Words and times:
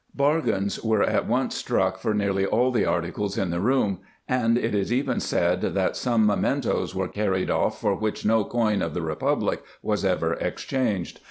Bargains 0.15 0.83
were 0.83 1.03
at 1.03 1.27
once 1.27 1.53
struck 1.55 1.99
for 1.99 2.15
nearly 2.15 2.43
all 2.43 2.71
the 2.71 2.85
articles 2.87 3.37
in 3.37 3.51
the 3.51 3.59
room; 3.59 3.99
and 4.27 4.57
it 4.57 4.73
is 4.73 4.91
even 4.91 5.19
said 5.19 5.61
that 5.61 5.95
some 5.95 6.25
mementos 6.25 6.95
were 6.95 7.07
carried 7.07 7.51
off 7.51 7.79
for 7.79 7.93
which 7.95 8.25
no 8.25 8.43
coin 8.43 8.81
of 8.81 8.95
the 8.95 9.03
republic 9.03 9.61
was 9.83 10.03
ever 10.03 10.33
exchanged. 10.33 11.19